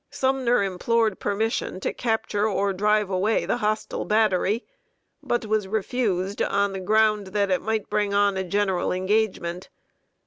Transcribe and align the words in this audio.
Sumner 0.09 0.63
implored 0.63 1.19
permission 1.19 1.79
to 1.81 1.93
capture 1.93 2.47
or 2.49 2.73
drive 2.73 3.11
away 3.11 3.45
the 3.45 3.57
hostile 3.57 4.03
battery, 4.03 4.65
but 5.21 5.45
was 5.45 5.67
refused, 5.67 6.41
on 6.41 6.73
the 6.73 6.79
ground 6.79 7.27
that 7.27 7.51
it 7.51 7.61
might 7.61 7.87
bring 7.87 8.11
on 8.11 8.35
a 8.35 8.43
general 8.43 8.91
engagement. 8.91 9.69